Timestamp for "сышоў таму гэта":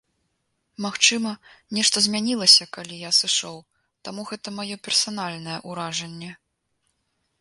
3.19-4.47